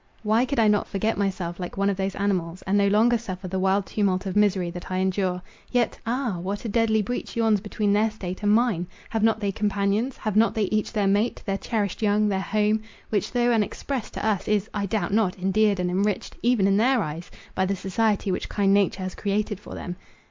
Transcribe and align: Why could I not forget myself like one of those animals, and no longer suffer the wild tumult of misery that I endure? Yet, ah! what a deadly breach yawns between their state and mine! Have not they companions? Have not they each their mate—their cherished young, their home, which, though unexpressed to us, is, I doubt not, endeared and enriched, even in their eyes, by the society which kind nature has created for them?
Why 0.23 0.45
could 0.45 0.57
I 0.57 0.67
not 0.67 0.87
forget 0.87 1.15
myself 1.15 1.59
like 1.59 1.77
one 1.77 1.87
of 1.87 1.95
those 1.95 2.15
animals, 2.15 2.63
and 2.65 2.75
no 2.75 2.87
longer 2.87 3.19
suffer 3.19 3.47
the 3.47 3.59
wild 3.59 3.85
tumult 3.85 4.25
of 4.25 4.35
misery 4.35 4.71
that 4.71 4.89
I 4.89 4.97
endure? 4.97 5.43
Yet, 5.71 5.99
ah! 6.07 6.39
what 6.39 6.65
a 6.65 6.69
deadly 6.69 7.03
breach 7.03 7.35
yawns 7.35 7.61
between 7.61 7.93
their 7.93 8.09
state 8.09 8.41
and 8.41 8.51
mine! 8.51 8.87
Have 9.11 9.21
not 9.21 9.39
they 9.41 9.51
companions? 9.51 10.17
Have 10.17 10.35
not 10.35 10.55
they 10.55 10.63
each 10.63 10.91
their 10.91 11.05
mate—their 11.05 11.59
cherished 11.59 12.01
young, 12.01 12.29
their 12.29 12.41
home, 12.41 12.81
which, 13.09 13.31
though 13.31 13.51
unexpressed 13.51 14.15
to 14.15 14.25
us, 14.25 14.47
is, 14.47 14.67
I 14.73 14.87
doubt 14.87 15.13
not, 15.13 15.37
endeared 15.37 15.79
and 15.79 15.91
enriched, 15.91 16.35
even 16.41 16.65
in 16.65 16.77
their 16.77 16.99
eyes, 17.03 17.29
by 17.53 17.67
the 17.67 17.75
society 17.75 18.31
which 18.31 18.49
kind 18.49 18.73
nature 18.73 19.03
has 19.03 19.13
created 19.13 19.59
for 19.59 19.75
them? 19.75 19.97